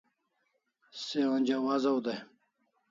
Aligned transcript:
Se 1.03 1.19
onja 1.35 1.57
wazaw 1.65 1.97
dai 2.05 2.19